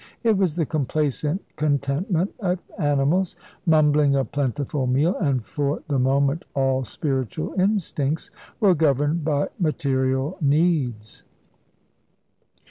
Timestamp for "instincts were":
7.59-8.73